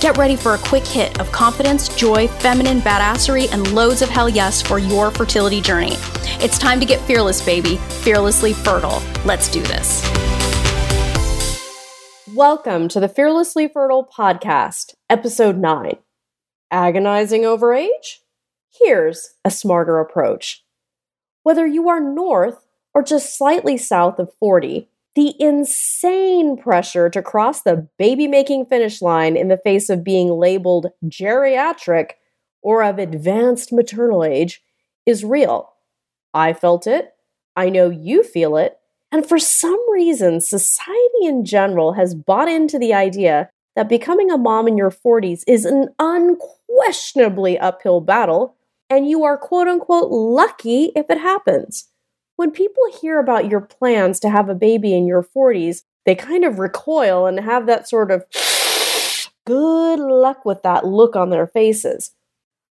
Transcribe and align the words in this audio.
Get 0.00 0.16
ready 0.16 0.34
for 0.34 0.54
a 0.54 0.58
quick 0.58 0.86
hit 0.86 1.20
of 1.20 1.30
confidence, 1.30 1.94
joy, 1.94 2.26
feminine 2.26 2.80
badassery, 2.80 3.52
and 3.52 3.70
loads 3.74 4.00
of 4.00 4.08
hell 4.08 4.30
yes 4.30 4.62
for 4.62 4.78
your 4.78 5.10
fertility 5.10 5.60
journey. 5.60 5.92
It's 6.40 6.56
time 6.56 6.80
to 6.80 6.86
get 6.86 7.02
fearless, 7.02 7.44
baby, 7.44 7.76
fearlessly 7.76 8.54
fertile. 8.54 9.02
Let's 9.26 9.50
do 9.50 9.60
this. 9.60 10.02
Welcome 12.34 12.88
to 12.88 12.98
the 12.98 13.10
Fearlessly 13.10 13.68
Fertile 13.68 14.08
podcast, 14.10 14.94
episode 15.10 15.58
9. 15.58 15.98
Agonizing 16.70 17.44
over 17.44 17.74
age? 17.74 18.22
Here's 18.70 19.34
a 19.44 19.50
smarter 19.50 19.98
approach. 19.98 20.64
Whether 21.42 21.66
you 21.66 21.90
are 21.90 22.00
north 22.00 22.64
or 22.94 23.02
just 23.02 23.36
slightly 23.36 23.76
south 23.76 24.18
of 24.18 24.32
40, 24.40 24.88
the 25.16 25.34
insane 25.40 26.56
pressure 26.56 27.08
to 27.10 27.22
cross 27.22 27.62
the 27.62 27.88
baby 27.98 28.28
making 28.28 28.66
finish 28.66 29.02
line 29.02 29.36
in 29.36 29.48
the 29.48 29.56
face 29.58 29.88
of 29.90 30.04
being 30.04 30.28
labeled 30.28 30.88
geriatric 31.06 32.12
or 32.62 32.82
of 32.82 32.98
advanced 32.98 33.72
maternal 33.72 34.24
age 34.24 34.62
is 35.06 35.24
real. 35.24 35.72
I 36.32 36.52
felt 36.52 36.86
it. 36.86 37.12
I 37.56 37.70
know 37.70 37.90
you 37.90 38.22
feel 38.22 38.56
it. 38.56 38.76
And 39.12 39.26
for 39.26 39.38
some 39.38 39.80
reason, 39.90 40.40
society 40.40 41.24
in 41.24 41.44
general 41.44 41.94
has 41.94 42.14
bought 42.14 42.48
into 42.48 42.78
the 42.78 42.94
idea 42.94 43.50
that 43.74 43.88
becoming 43.88 44.30
a 44.30 44.38
mom 44.38 44.68
in 44.68 44.76
your 44.76 44.90
40s 44.90 45.42
is 45.46 45.64
an 45.64 45.88
unquestionably 45.98 47.58
uphill 47.58 48.00
battle, 48.00 48.54
and 48.88 49.08
you 49.08 49.24
are 49.24 49.36
quote 49.36 49.66
unquote 49.66 50.10
lucky 50.10 50.92
if 50.94 51.10
it 51.10 51.18
happens. 51.18 51.88
When 52.40 52.52
people 52.52 52.84
hear 53.02 53.18
about 53.18 53.50
your 53.50 53.60
plans 53.60 54.18
to 54.20 54.30
have 54.30 54.48
a 54.48 54.54
baby 54.54 54.94
in 54.94 55.06
your 55.06 55.22
40s, 55.22 55.82
they 56.06 56.14
kind 56.14 56.42
of 56.42 56.58
recoil 56.58 57.26
and 57.26 57.38
have 57.38 57.66
that 57.66 57.86
sort 57.86 58.10
of 58.10 58.24
good 59.46 60.00
luck 60.00 60.46
with 60.46 60.62
that 60.62 60.86
look 60.86 61.16
on 61.16 61.28
their 61.28 61.46
faces. 61.46 62.12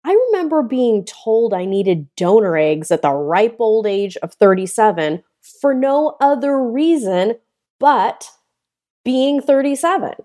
I 0.04 0.20
remember 0.28 0.64
being 0.64 1.06
told 1.06 1.54
I 1.54 1.64
needed 1.64 2.14
donor 2.18 2.58
eggs 2.58 2.92
at 2.92 3.04
the 3.04 3.12
ripe 3.12 3.56
old 3.58 3.88
age 3.88 4.18
of 4.18 4.34
37 4.34 5.24
for 5.62 5.74
no 5.74 6.18
other 6.20 6.62
reason 6.62 7.36
but 7.80 8.32
being 9.06 9.42
37. 9.42 10.16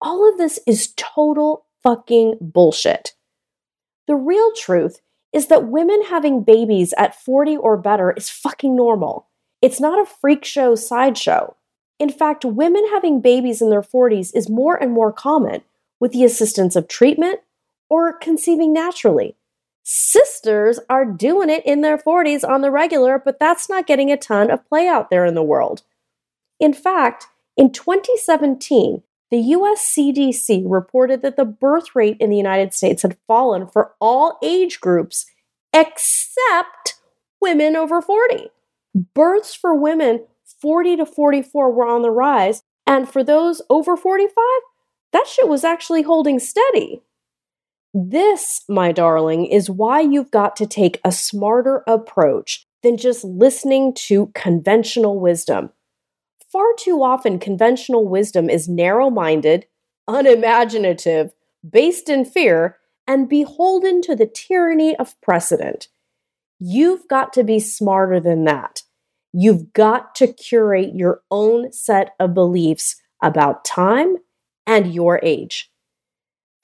All 0.00 0.30
of 0.30 0.38
this 0.38 0.60
is 0.64 0.94
total 0.96 1.66
fucking 1.82 2.36
bullshit. 2.40 3.14
The 4.06 4.14
real 4.14 4.52
truth 4.52 5.00
is 5.34 5.48
that 5.48 5.66
women 5.66 6.04
having 6.04 6.44
babies 6.44 6.94
at 6.96 7.20
40 7.20 7.56
or 7.56 7.76
better 7.76 8.12
is 8.12 8.30
fucking 8.30 8.74
normal. 8.74 9.26
It's 9.60 9.80
not 9.80 10.00
a 10.00 10.10
freak 10.10 10.44
show 10.44 10.76
sideshow. 10.76 11.56
In 11.98 12.08
fact, 12.08 12.44
women 12.44 12.86
having 12.92 13.20
babies 13.20 13.60
in 13.60 13.68
their 13.68 13.82
40s 13.82 14.30
is 14.34 14.48
more 14.48 14.80
and 14.80 14.92
more 14.92 15.12
common 15.12 15.62
with 15.98 16.12
the 16.12 16.24
assistance 16.24 16.76
of 16.76 16.86
treatment 16.86 17.40
or 17.90 18.12
conceiving 18.12 18.72
naturally. 18.72 19.36
Sisters 19.82 20.78
are 20.88 21.04
doing 21.04 21.50
it 21.50 21.66
in 21.66 21.82
their 21.82 21.98
40s 21.98 22.48
on 22.48 22.62
the 22.62 22.70
regular, 22.70 23.18
but 23.18 23.40
that's 23.40 23.68
not 23.68 23.86
getting 23.86 24.10
a 24.10 24.16
ton 24.16 24.50
of 24.50 24.66
play 24.68 24.86
out 24.86 25.10
there 25.10 25.26
in 25.26 25.34
the 25.34 25.42
world. 25.42 25.82
In 26.60 26.72
fact, 26.72 27.26
in 27.56 27.72
2017, 27.72 29.02
the 29.34 29.40
US 29.40 29.94
CDC 29.96 30.62
reported 30.64 31.22
that 31.22 31.36
the 31.36 31.44
birth 31.44 31.96
rate 31.96 32.16
in 32.20 32.30
the 32.30 32.36
United 32.36 32.72
States 32.72 33.02
had 33.02 33.18
fallen 33.26 33.66
for 33.66 33.92
all 34.00 34.38
age 34.44 34.80
groups 34.80 35.26
except 35.72 36.94
women 37.40 37.74
over 37.74 38.00
40. 38.00 38.50
Births 39.12 39.52
for 39.52 39.74
women 39.74 40.24
40 40.62 40.98
to 40.98 41.06
44 41.06 41.72
were 41.72 41.84
on 41.84 42.02
the 42.02 42.12
rise, 42.12 42.62
and 42.86 43.08
for 43.08 43.24
those 43.24 43.60
over 43.68 43.96
45, 43.96 44.36
that 45.12 45.26
shit 45.26 45.48
was 45.48 45.64
actually 45.64 46.02
holding 46.02 46.38
steady. 46.38 47.02
This, 47.92 48.62
my 48.68 48.92
darling, 48.92 49.46
is 49.46 49.68
why 49.68 50.00
you've 50.00 50.30
got 50.30 50.54
to 50.56 50.66
take 50.66 51.00
a 51.04 51.10
smarter 51.10 51.82
approach 51.88 52.66
than 52.84 52.96
just 52.96 53.24
listening 53.24 53.94
to 53.94 54.30
conventional 54.34 55.18
wisdom. 55.18 55.70
Far 56.54 56.72
too 56.78 57.02
often, 57.02 57.40
conventional 57.40 58.06
wisdom 58.06 58.48
is 58.48 58.68
narrow 58.68 59.10
minded, 59.10 59.66
unimaginative, 60.06 61.32
based 61.68 62.08
in 62.08 62.24
fear, 62.24 62.78
and 63.08 63.28
beholden 63.28 64.00
to 64.02 64.14
the 64.14 64.26
tyranny 64.28 64.94
of 64.94 65.20
precedent. 65.20 65.88
You've 66.60 67.08
got 67.08 67.32
to 67.32 67.42
be 67.42 67.58
smarter 67.58 68.20
than 68.20 68.44
that. 68.44 68.82
You've 69.32 69.72
got 69.72 70.14
to 70.14 70.32
curate 70.32 70.94
your 70.94 71.22
own 71.28 71.72
set 71.72 72.14
of 72.20 72.34
beliefs 72.34 73.02
about 73.20 73.64
time 73.64 74.18
and 74.64 74.94
your 74.94 75.18
age 75.24 75.72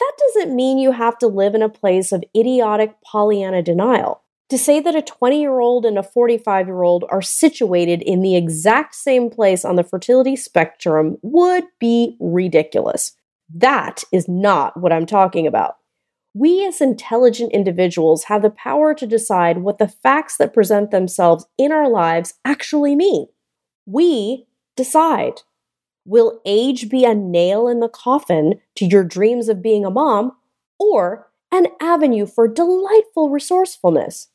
that 0.01 0.12
doesn't 0.19 0.57
mean 0.57 0.78
you 0.78 0.93
have 0.93 1.19
to 1.19 1.27
live 1.27 1.55
in 1.55 1.62
a 1.62 1.69
place 1.69 2.11
of 2.11 2.25
idiotic 2.37 2.97
Pollyanna 3.03 3.62
denial. 3.62 4.22
To 4.50 4.59
say 4.59 4.81
that 4.81 4.97
a 4.97 5.03
20 5.03 5.41
year 5.41 5.61
old 5.61 5.87
and 5.87 5.97
a 5.97 6.03
45 6.03 6.66
year 6.66 6.83
old 6.83 7.05
are 7.09 7.22
situated 7.22 8.03
in 8.03 8.21
the 8.21 8.37
exact 8.37 8.97
same 8.97 9.31
place 9.31 9.65
on 9.65 9.77
the 9.77 9.84
fertility 9.84 10.34
spectrum 10.34 11.19
would 11.22 11.65
be 11.78 12.16
ridiculous. 12.19 13.12
That 13.55 14.03
is 14.12 14.28
not 14.28 14.77
what 14.77 14.93
I'm 14.93 15.06
talking 15.06 15.47
about. 15.47 15.77
We 16.34 16.66
as 16.66 16.81
intelligent 16.81 17.53
individuals 17.53 18.25
have 18.25 18.43
the 18.43 18.50
power 18.50 18.93
to 18.94 19.06
decide 19.06 19.59
what 19.59 19.78
the 19.78 19.89
facts 19.89 20.37
that 20.39 20.55
present 20.55 20.91
themselves 20.91 21.47
in 21.56 21.71
our 21.71 21.89
lives 21.89 22.34
actually 22.44 22.97
mean. 22.97 23.27
We 23.87 24.47
decide. 24.77 25.43
Will 26.05 26.41
age 26.44 26.89
be 26.89 27.05
a 27.05 27.15
nail 27.15 27.69
in 27.69 27.78
the 27.78 27.89
coffin 27.89 28.60
to 28.77 28.84
your 28.84 29.05
dreams 29.05 29.49
of 29.49 29.62
being 29.62 29.84
a 29.84 29.91
mom 29.91 30.33
or 30.78 31.28
an 31.53 31.69
avenue 31.81 32.27
for 32.27 32.49
delightful 32.49 33.31
resourcefulness? 33.31 34.30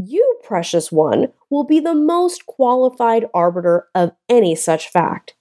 You, 0.00 0.38
precious 0.44 0.92
one, 0.92 1.32
will 1.50 1.64
be 1.64 1.80
the 1.80 1.94
most 1.94 2.46
qualified 2.46 3.26
arbiter 3.34 3.88
of 3.96 4.12
any 4.28 4.54
such 4.54 4.88
fact. 4.88 5.34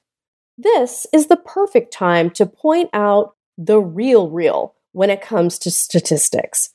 This 0.57 1.05
is 1.13 1.27
the 1.27 1.37
perfect 1.37 1.93
time 1.93 2.31
to 2.31 2.47
point 2.47 2.89
out 2.91 3.35
the 3.55 3.79
real 3.79 4.31
real 4.31 4.73
when 4.93 5.11
it 5.11 5.21
comes 5.21 5.59
to 5.59 5.69
statistics. 5.69 6.71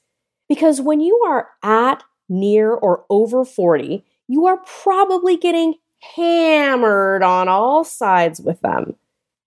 Because 0.49 0.81
when 0.81 1.01
you 1.01 1.23
are 1.27 1.49
at, 1.65 2.05
near, 2.29 2.73
or 2.73 3.05
over 3.11 3.45
40, 3.45 4.05
you 4.29 4.47
are 4.47 4.59
probably 4.59 5.37
getting 5.37 5.75
hammered 6.15 7.25
on 7.25 7.49
all 7.49 7.83
sides 7.83 8.41
with 8.41 8.61
them. 8.61 8.95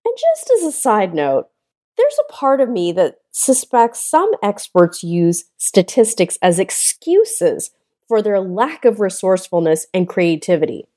And 0.03 0.13
just 0.19 0.51
as 0.57 0.63
a 0.63 0.73
side 0.73 1.13
note, 1.13 1.47
there's 1.97 2.19
a 2.19 2.33
part 2.33 2.59
of 2.59 2.67
me 2.67 2.91
that 2.91 3.19
suspects 3.31 4.01
some 4.01 4.33
experts 4.43 5.03
use 5.03 5.45
statistics 5.55 6.37
as 6.41 6.59
excuses 6.59 7.71
for 8.07 8.21
their 8.21 8.39
lack 8.39 8.85
of 8.85 8.99
resourcefulness 8.99 9.87
and 9.93 10.07
creativity. 10.07 10.87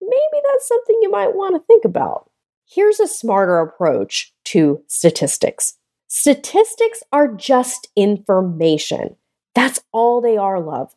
Maybe 0.00 0.42
that's 0.50 0.68
something 0.68 0.98
you 1.02 1.10
might 1.10 1.34
want 1.34 1.54
to 1.54 1.66
think 1.66 1.84
about. 1.84 2.30
Here's 2.66 3.00
a 3.00 3.08
smarter 3.08 3.60
approach 3.60 4.32
to 4.46 4.82
statistics 4.86 5.74
statistics 6.10 7.02
are 7.12 7.28
just 7.28 7.88
information. 7.94 9.16
That's 9.54 9.80
all 9.92 10.20
they 10.20 10.36
are, 10.36 10.60
love. 10.60 10.94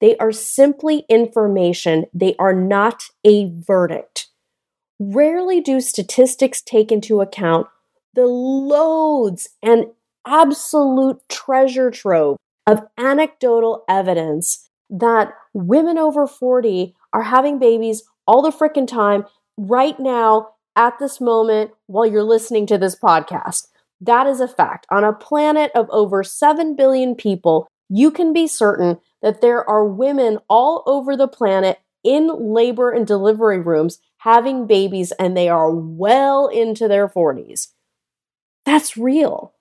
They 0.00 0.16
are 0.16 0.32
simply 0.32 1.04
information, 1.08 2.06
they 2.14 2.34
are 2.38 2.54
not 2.54 3.04
a 3.24 3.50
verdict. 3.50 4.28
Rarely 4.98 5.60
do 5.60 5.80
statistics 5.80 6.62
take 6.62 6.90
into 6.90 7.20
account 7.20 7.68
the 8.14 8.26
loads 8.26 9.48
and 9.62 9.86
absolute 10.26 11.20
treasure 11.28 11.90
trove 11.90 12.36
of 12.66 12.82
anecdotal 12.98 13.84
evidence 13.88 14.69
that 14.90 15.34
women 15.52 15.98
over 15.98 16.26
40 16.26 16.94
are 17.12 17.22
having 17.22 17.58
babies 17.58 18.02
all 18.26 18.42
the 18.42 18.50
frickin' 18.50 18.86
time 18.86 19.24
right 19.56 19.98
now 19.98 20.50
at 20.76 20.98
this 20.98 21.20
moment 21.20 21.72
while 21.86 22.06
you're 22.06 22.22
listening 22.22 22.66
to 22.66 22.78
this 22.78 22.96
podcast. 22.96 23.68
That 24.00 24.26
is 24.26 24.40
a 24.40 24.48
fact. 24.48 24.86
On 24.90 25.04
a 25.04 25.12
planet 25.12 25.70
of 25.74 25.88
over 25.90 26.22
7 26.22 26.74
billion 26.74 27.14
people, 27.14 27.68
you 27.88 28.10
can 28.10 28.32
be 28.32 28.46
certain 28.46 28.98
that 29.20 29.40
there 29.40 29.68
are 29.68 29.84
women 29.84 30.38
all 30.48 30.82
over 30.86 31.16
the 31.16 31.28
planet 31.28 31.78
in 32.02 32.54
labor 32.54 32.90
and 32.90 33.06
delivery 33.06 33.60
rooms 33.60 33.98
having 34.18 34.66
babies 34.66 35.12
and 35.12 35.36
they 35.36 35.48
are 35.48 35.70
well 35.70 36.46
into 36.48 36.88
their 36.88 37.08
40s. 37.08 37.68
That's 38.64 38.96
real. 38.96 39.54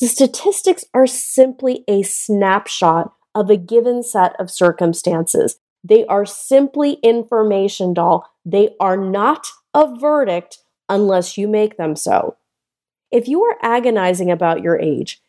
The 0.00 0.06
statistics 0.06 0.84
are 0.92 1.06
simply 1.06 1.84
a 1.88 2.02
snapshot 2.02 3.14
of 3.36 3.50
a 3.50 3.56
given 3.56 4.02
set 4.02 4.34
of 4.40 4.50
circumstances. 4.50 5.58
They 5.84 6.04
are 6.06 6.26
simply 6.26 6.94
information, 7.02 7.94
doll. 7.94 8.28
They 8.44 8.70
are 8.80 8.96
not 8.96 9.46
a 9.74 9.94
verdict 9.94 10.58
unless 10.88 11.36
you 11.36 11.46
make 11.46 11.76
them 11.76 11.94
so. 11.94 12.36
If 13.12 13.28
you 13.28 13.44
are 13.44 13.58
agonizing 13.62 14.30
about 14.30 14.62
your 14.62 14.80
age, 14.80 15.20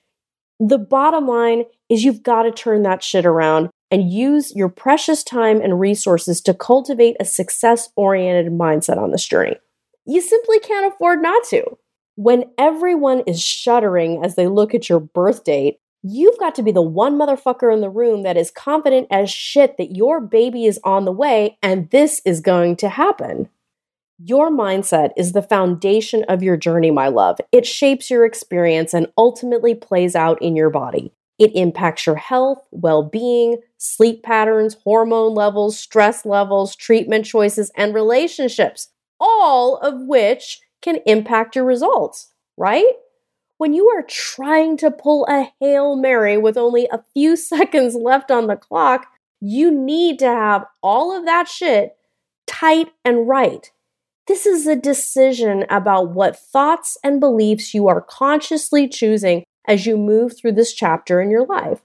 the 0.60 0.80
bottom 0.80 1.28
line 1.28 1.66
is 1.90 2.04
you've 2.04 2.24
got 2.24 2.44
to 2.44 2.52
turn 2.52 2.82
that 2.84 3.04
shit 3.04 3.26
around 3.26 3.70
and 3.92 4.12
use 4.12 4.56
your 4.56 4.70
precious 4.70 5.24
time 5.24 5.62
and 5.62 5.80
resources 5.80 6.42
to 6.42 6.54
cultivate 6.54 7.18
a 7.20 7.26
success 7.26 7.90
oriented 7.96 8.52
mindset 8.52 8.98
on 8.98 9.12
this 9.12 9.28
journey. 9.28 9.58
You 10.06 10.22
simply 10.22 10.60
can't 10.60 10.92
afford 10.92 11.22
not 11.22 11.44
to. 11.50 11.78
When 12.16 12.46
everyone 12.58 13.22
is 13.28 13.42
shuddering 13.42 14.24
as 14.24 14.36
they 14.36 14.48
look 14.48 14.74
at 14.74 14.90
your 14.90 15.00
birth 15.00 15.44
date, 15.44 15.80
you've 16.04 16.38
got 16.40 16.56
to 16.56 16.64
be 16.64 16.72
the 16.72 16.82
one 16.82 17.18
motherfucker 17.18 17.74
in 17.74 17.82
the 17.82 17.90
room 17.90 18.24
that 18.24 18.38
is 18.38 18.52
confident 18.52 19.08
as 19.12 19.30
shit 19.30 19.78
that 19.78 19.96
your 19.96 20.22
baby 20.22 20.66
is 20.66 20.80
on 20.84 21.06
the 21.06 21.12
way 21.12 21.58
and 21.62 21.90
this 21.90 22.22
is 22.26 22.40
going 22.40 22.76
to 22.78 22.90
happen. 22.90 23.50
Your 24.20 24.50
mindset 24.50 25.12
is 25.16 25.34
the 25.34 25.44
foundation 25.44 26.24
of 26.28 26.42
your 26.42 26.58
journey, 26.58 26.90
my 26.90 27.08
love. 27.08 27.38
It 27.52 27.68
shapes 27.68 28.10
your 28.10 28.26
experience 28.26 28.94
and 28.94 29.08
ultimately 29.16 29.76
plays 29.76 30.16
out 30.16 30.42
in 30.42 30.56
your 30.56 30.72
body. 30.72 31.14
It 31.38 31.56
impacts 31.56 32.08
your 32.08 32.16
health, 32.16 32.60
well 32.72 33.04
being, 33.04 33.60
sleep 33.78 34.24
patterns, 34.24 34.76
hormone 34.84 35.36
levels, 35.36 35.78
stress 35.78 36.26
levels, 36.26 36.76
treatment 36.76 37.26
choices, 37.26 37.72
and 37.78 37.94
relationships, 37.94 38.90
all 39.20 39.78
of 39.78 40.02
which 40.08 40.62
can 40.82 40.98
impact 41.06 41.56
your 41.56 41.66
results, 41.66 42.32
right? 42.58 42.92
When 43.58 43.74
you 43.74 43.88
are 43.90 44.04
trying 44.04 44.78
to 44.78 44.92
pull 44.92 45.26
a 45.28 45.52
Hail 45.60 45.96
Mary 45.96 46.38
with 46.38 46.58
only 46.58 46.88
a 46.92 47.04
few 47.14 47.36
seconds 47.36 47.96
left 47.96 48.32
on 48.32 48.48
the 48.48 48.56
clock, 48.56 49.08
you 49.40 49.72
need 49.72 50.20
to 50.20 50.28
have 50.28 50.66
all 50.82 51.16
of 51.16 51.26
that 51.26 51.48
shit 51.48 51.98
tight 52.46 52.90
and 53.04 53.28
right. 53.28 53.72
This 54.28 54.46
is 54.46 54.68
a 54.68 54.76
decision 54.76 55.66
about 55.70 56.10
what 56.12 56.38
thoughts 56.38 56.98
and 57.04 57.20
beliefs 57.20 57.74
you 57.74 57.88
are 57.88 58.02
consciously 58.02 58.88
choosing 58.88 59.44
as 59.68 59.86
you 59.86 59.98
move 59.98 60.38
through 60.38 60.54
this 60.54 60.74
chapter 60.74 61.22
in 61.22 61.32
your 61.32 61.46
life. 61.46 61.82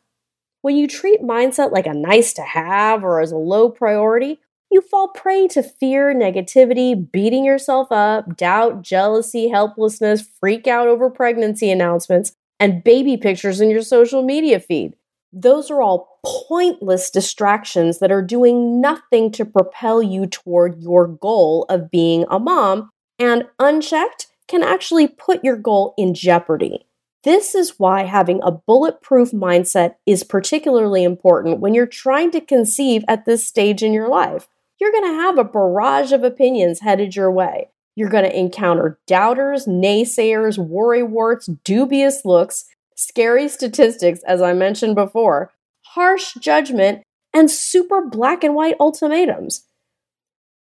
When 0.60 0.76
you 0.76 0.86
treat 0.86 1.22
mindset 1.22 1.72
like 1.72 1.86
a 1.86 1.94
nice 1.94 2.32
to 2.34 2.42
have 2.42 3.02
or 3.02 3.20
as 3.20 3.32
a 3.32 3.36
low 3.36 3.70
priority, 3.70 4.40
you 4.72 4.80
fall 4.80 5.08
prey 5.08 5.46
to 5.48 5.62
fear, 5.62 6.14
negativity, 6.14 7.10
beating 7.12 7.44
yourself 7.44 7.92
up, 7.92 8.36
doubt, 8.36 8.82
jealousy, 8.82 9.48
helplessness, 9.48 10.26
freak 10.40 10.66
out 10.66 10.88
over 10.88 11.10
pregnancy 11.10 11.70
announcements, 11.70 12.32
and 12.58 12.82
baby 12.82 13.16
pictures 13.16 13.60
in 13.60 13.70
your 13.70 13.82
social 13.82 14.22
media 14.22 14.58
feed. 14.58 14.94
Those 15.32 15.70
are 15.70 15.82
all 15.82 16.18
pointless 16.24 17.10
distractions 17.10 17.98
that 17.98 18.12
are 18.12 18.22
doing 18.22 18.80
nothing 18.80 19.30
to 19.32 19.44
propel 19.44 20.02
you 20.02 20.26
toward 20.26 20.80
your 20.80 21.06
goal 21.06 21.66
of 21.68 21.90
being 21.90 22.24
a 22.30 22.38
mom, 22.38 22.90
and 23.18 23.46
unchecked 23.58 24.26
can 24.48 24.62
actually 24.62 25.08
put 25.08 25.44
your 25.44 25.56
goal 25.56 25.94
in 25.96 26.14
jeopardy. 26.14 26.86
This 27.24 27.54
is 27.54 27.78
why 27.78 28.04
having 28.04 28.40
a 28.42 28.50
bulletproof 28.50 29.30
mindset 29.30 29.94
is 30.06 30.24
particularly 30.24 31.04
important 31.04 31.60
when 31.60 31.72
you're 31.72 31.86
trying 31.86 32.30
to 32.32 32.40
conceive 32.40 33.04
at 33.06 33.24
this 33.24 33.46
stage 33.46 33.82
in 33.82 33.92
your 33.92 34.08
life 34.08 34.48
you're 34.82 34.90
going 34.90 35.04
to 35.04 35.22
have 35.22 35.38
a 35.38 35.44
barrage 35.44 36.10
of 36.10 36.24
opinions 36.24 36.80
headed 36.80 37.14
your 37.14 37.30
way. 37.30 37.68
You're 37.94 38.08
going 38.08 38.24
to 38.24 38.36
encounter 38.36 38.98
doubters, 39.06 39.64
naysayers, 39.64 40.58
worrywarts, 40.58 41.48
dubious 41.62 42.24
looks, 42.24 42.64
scary 42.96 43.48
statistics, 43.48 44.24
as 44.24 44.42
I 44.42 44.54
mentioned 44.54 44.96
before, 44.96 45.52
harsh 45.82 46.34
judgment, 46.34 47.04
and 47.32 47.48
super 47.48 48.04
black 48.04 48.42
and 48.42 48.56
white 48.56 48.74
ultimatums. 48.80 49.66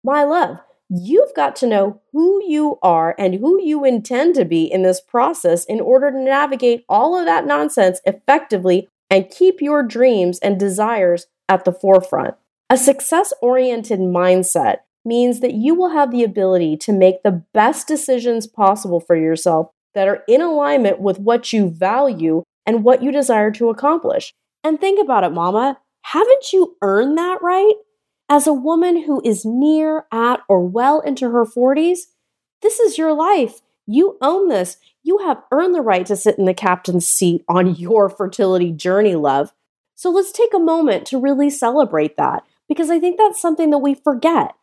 My 0.03 0.23
love, 0.23 0.59
you've 0.87 1.33
got 1.35 1.55
to 1.55 1.67
know 1.67 1.99
who 2.11 2.43
you 2.45 2.77
are 2.83 3.15
and 3.17 3.33
who 3.33 3.59
you 3.59 3.83
intend 3.83 4.35
to 4.35 4.45
be 4.45 4.65
in 4.65 4.83
this 4.83 5.01
process 5.01 5.65
in 5.65 5.81
order 5.81 6.11
to 6.11 6.19
navigate 6.19 6.85
all 6.87 7.17
of 7.17 7.25
that 7.25 7.47
nonsense 7.47 7.99
effectively 8.05 8.87
and 9.09 9.31
keep 9.31 9.61
your 9.61 9.81
dreams 9.81 10.37
and 10.43 10.59
desires 10.59 11.25
at 11.49 11.65
the 11.65 11.73
forefront. 11.73 12.35
A 12.71 12.77
success 12.77 13.33
oriented 13.41 13.99
mindset 13.99 14.77
means 15.03 15.41
that 15.41 15.55
you 15.55 15.75
will 15.75 15.89
have 15.89 16.09
the 16.09 16.23
ability 16.23 16.77
to 16.77 16.93
make 16.93 17.21
the 17.21 17.43
best 17.53 17.85
decisions 17.85 18.47
possible 18.47 19.01
for 19.01 19.17
yourself 19.17 19.67
that 19.93 20.07
are 20.07 20.23
in 20.25 20.39
alignment 20.39 21.01
with 21.01 21.19
what 21.19 21.51
you 21.51 21.69
value 21.69 22.43
and 22.65 22.85
what 22.85 23.03
you 23.03 23.11
desire 23.11 23.51
to 23.51 23.69
accomplish. 23.69 24.33
And 24.63 24.79
think 24.79 25.03
about 25.03 25.25
it, 25.25 25.33
mama. 25.33 25.79
Haven't 26.03 26.53
you 26.53 26.77
earned 26.81 27.17
that 27.17 27.39
right? 27.41 27.73
As 28.29 28.47
a 28.47 28.53
woman 28.53 29.03
who 29.03 29.21
is 29.25 29.43
near, 29.43 30.05
at, 30.09 30.39
or 30.47 30.65
well 30.65 31.01
into 31.01 31.29
her 31.29 31.43
40s, 31.43 32.03
this 32.61 32.79
is 32.79 32.97
your 32.97 33.11
life. 33.11 33.59
You 33.85 34.17
own 34.21 34.47
this. 34.47 34.77
You 35.03 35.17
have 35.17 35.43
earned 35.51 35.75
the 35.75 35.81
right 35.81 36.05
to 36.05 36.15
sit 36.15 36.39
in 36.39 36.45
the 36.45 36.53
captain's 36.53 37.05
seat 37.05 37.43
on 37.49 37.75
your 37.75 38.07
fertility 38.07 38.71
journey, 38.71 39.15
love. 39.15 39.51
So 39.95 40.09
let's 40.09 40.31
take 40.31 40.53
a 40.53 40.59
moment 40.59 41.05
to 41.07 41.19
really 41.19 41.49
celebrate 41.49 42.15
that 42.15 42.43
because 42.71 42.89
I 42.89 43.01
think 43.01 43.17
that's 43.17 43.41
something 43.41 43.69
that 43.71 43.79
we 43.79 43.95
forget. 43.95 44.55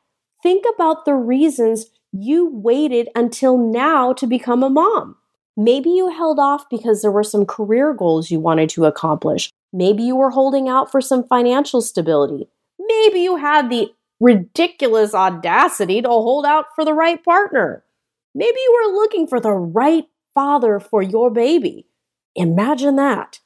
Think 0.43 0.65
about 0.75 1.05
the 1.05 1.13
reasons 1.13 1.91
you 2.11 2.49
waited 2.49 3.11
until 3.15 3.59
now 3.59 4.15
to 4.15 4.27
become 4.27 4.63
a 4.63 4.71
mom. 4.71 5.17
Maybe 5.59 5.91
you 5.91 6.09
held 6.09 6.39
off 6.39 6.71
because 6.71 7.03
there 7.03 7.11
were 7.11 7.23
some 7.23 7.45
career 7.45 7.93
goals 7.93 8.31
you 8.31 8.41
wanted 8.41 8.71
to 8.71 8.87
accomplish. 8.87 9.51
Maybe 9.75 10.05
you 10.05 10.17
were 10.17 10.31
holding 10.31 10.71
out 10.71 10.91
for 10.91 11.03
some 11.03 11.23
financial 11.23 11.83
stability. 11.83 12.49
Maybe 12.79 13.21
you 13.21 13.37
had 13.37 13.69
the 13.69 13.93
ridiculous 14.21 15.13
audacity 15.13 16.01
to 16.01 16.09
hold 16.09 16.47
out 16.47 16.65
for 16.75 16.87
the 16.87 16.95
right 16.95 17.23
partner. 17.23 17.85
Maybe 18.35 18.59
you 18.59 18.87
were 18.87 18.95
looking 18.95 19.27
for 19.27 19.39
the 19.39 19.53
right 19.53 20.07
father 20.33 20.81
for 20.81 21.03
your 21.03 21.29
baby. 21.29 21.89
Imagine 22.35 22.97
that. 22.97 23.41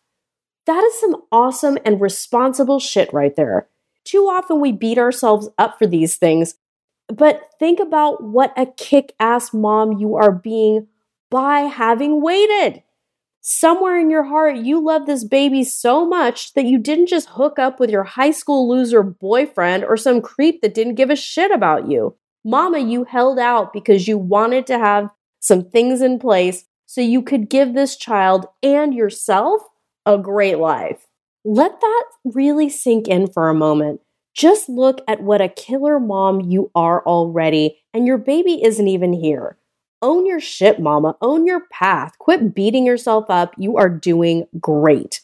That 0.67 0.85
is 0.85 1.01
some 1.01 1.17
awesome 1.33 1.79
and 1.85 2.01
responsible 2.01 2.79
shit 2.79 3.13
right 3.13 3.35
there. 3.35 3.67
Too 4.05 4.25
often 4.25 4.61
we 4.61 4.73
beat 4.73 4.99
ourselves 4.99 5.49
up 5.59 5.79
for 5.79 5.87
these 5.87 6.17
things, 6.17 6.55
but 7.09 7.51
think 7.59 7.81
about 7.81 8.23
what 8.23 8.53
a 8.57 8.67
kick 8.67 9.15
ass 9.21 9.53
mom 9.53 9.93
you 9.99 10.17
are 10.17 10.33
being 10.33 10.89
by 11.31 11.61
having 11.61 12.21
waited. 12.21 12.83
Somewhere 13.41 13.99
in 13.99 14.09
your 14.09 14.23
heart, 14.23 14.57
you 14.57 14.81
love 14.81 15.07
this 15.07 15.25
baby 15.25 15.65
so 15.65 16.07
much 16.07 16.55
that 16.55 16.65
you 16.65 16.79
didn't 16.79 17.09
just 17.09 17.29
hook 17.31 17.59
up 17.59 17.81
with 17.81 17.91
your 17.91 18.05
high 18.05 18.31
school 18.31 18.69
loser 18.69 19.03
boyfriend 19.03 19.85
or 19.85 19.97
some 19.97 20.21
creep 20.21 20.63
that 20.63 20.75
didn't 20.75 20.95
give 20.95 21.11
a 21.11 21.17
shit 21.17 21.51
about 21.51 21.91
you. 21.91 22.15
Mama, 22.45 22.79
you 22.79 23.05
held 23.05 23.39
out 23.39 23.73
because 23.73 24.07
you 24.07 24.17
wanted 24.17 24.67
to 24.69 24.79
have 24.79 25.11
some 25.41 25.65
things 25.65 26.01
in 26.01 26.21
place 26.21 26.67
so 26.87 27.01
you 27.01 27.21
could 27.21 27.49
give 27.49 27.75
this 27.75 27.97
child 27.97 28.47
and 28.63 28.95
yourself 28.95 29.63
a 30.07 30.19
great 30.19 30.59
life. 30.59 31.07
Let 31.45 31.81
that 31.81 32.05
really 32.25 32.69
sink 32.69 33.09
in 33.09 33.27
for 33.27 33.49
a 33.49 33.55
moment. 33.55 34.01
Just 34.35 34.69
look 34.69 35.01
at 35.09 35.23
what 35.23 35.41
a 35.41 35.49
killer 35.49 35.99
mom 35.99 36.41
you 36.41 36.71
are 36.75 37.05
already, 37.05 37.79
and 37.93 38.07
your 38.07 38.19
baby 38.19 38.63
isn't 38.65 38.89
even 38.89 39.13
here. 39.13 39.59
Own 40.01 40.25
your 40.27 40.41
shit, 40.41 40.81
mama. 40.81 41.17
Own 41.21 41.47
your 41.47 41.67
path. 41.71 42.19
Quit 42.19 42.55
beating 42.55 42.87
yourself 42.87 43.27
up. 43.29 43.55
You 43.59 43.77
are 43.77 43.89
doing 43.89 44.47
great. 44.59 45.21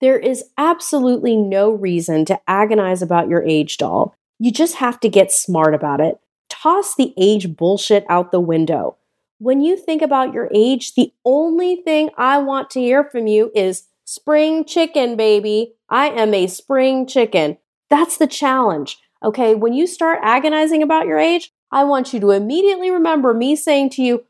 There 0.00 0.18
is 0.18 0.44
absolutely 0.58 1.36
no 1.36 1.70
reason 1.70 2.24
to 2.26 2.40
agonize 2.48 3.02
about 3.02 3.28
your 3.28 3.42
age, 3.42 3.76
doll. 3.76 4.14
You 4.38 4.50
just 4.50 4.76
have 4.76 4.98
to 5.00 5.08
get 5.08 5.32
smart 5.32 5.74
about 5.74 6.00
it. 6.00 6.18
Toss 6.48 6.94
the 6.96 7.14
age 7.16 7.56
bullshit 7.56 8.04
out 8.08 8.32
the 8.32 8.40
window. 8.40 8.96
When 9.38 9.60
you 9.60 9.76
think 9.76 10.02
about 10.02 10.32
your 10.32 10.48
age, 10.54 10.94
the 10.94 11.12
only 11.24 11.76
thing 11.76 12.10
I 12.16 12.38
want 12.38 12.70
to 12.70 12.80
hear 12.80 13.04
from 13.04 13.26
you 13.26 13.50
is 13.54 13.84
Spring 14.14 14.66
chicken, 14.66 15.16
baby. 15.16 15.72
I 15.88 16.10
am 16.10 16.34
a 16.34 16.46
spring 16.46 17.06
chicken. 17.06 17.56
That's 17.88 18.18
the 18.18 18.26
challenge. 18.26 18.98
Okay, 19.24 19.54
when 19.54 19.72
you 19.72 19.86
start 19.86 20.18
agonizing 20.22 20.82
about 20.82 21.06
your 21.06 21.16
age, 21.16 21.50
I 21.70 21.84
want 21.84 22.12
you 22.12 22.20
to 22.20 22.32
immediately 22.32 22.90
remember 22.90 23.32
me 23.32 23.56
saying 23.56 23.88
to 23.92 24.02
you, 24.02 24.26